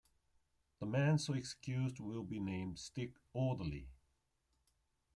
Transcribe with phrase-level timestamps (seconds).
[0.79, 3.87] The man so excused will be named 'Stick Orderly'.